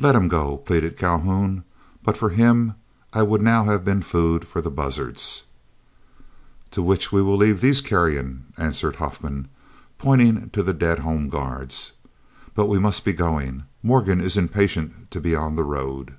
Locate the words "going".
13.12-13.64